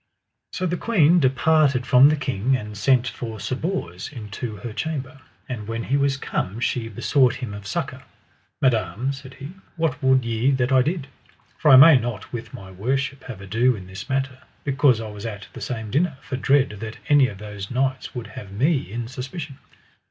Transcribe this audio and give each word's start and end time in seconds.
So 0.51 0.65
the 0.65 0.77
queen 0.81 1.19
departed 1.19 1.85
from 1.85 2.09
the 2.09 2.15
king, 2.15 2.55
and 2.57 2.75
sent 2.75 3.07
for 3.07 3.39
Sir 3.39 3.55
Bors 3.55 4.11
into 4.11 4.55
her 4.55 4.73
chamber. 4.73 5.21
And 5.47 5.67
when 5.67 5.83
he 5.83 5.95
was 5.95 6.17
come 6.17 6.59
she 6.59 6.89
besought 6.89 7.35
him 7.35 7.53
of 7.53 7.67
succour. 7.67 8.01
Madam, 8.63 9.13
said 9.13 9.35
he, 9.35 9.51
what 9.75 10.01
would 10.01 10.25
ye 10.25 10.49
that 10.49 10.71
I 10.71 10.81
did? 10.81 11.05
for 11.55 11.69
I 11.69 11.75
may 11.75 11.99
not 11.99 12.33
with 12.33 12.51
my 12.51 12.71
worship 12.71 13.25
have 13.25 13.41
ado 13.41 13.75
in 13.75 13.85
this 13.85 14.09
matter, 14.09 14.39
because 14.63 14.99
I 14.99 15.07
was 15.11 15.27
at 15.27 15.47
the 15.53 15.61
same 15.61 15.91
dinner, 15.91 16.17
for 16.23 16.35
dread 16.35 16.77
that 16.79 16.97
any 17.07 17.27
of 17.27 17.37
those 17.37 17.69
knights 17.69 18.15
would 18.15 18.25
have 18.25 18.51
me 18.51 18.91
in 18.91 19.07
suspicion. 19.07 19.59